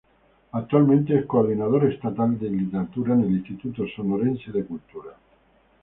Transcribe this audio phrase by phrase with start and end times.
[0.53, 5.11] Actualmente es Coordinador estatal de Literatura en el Instituto Sonorense de Cultura.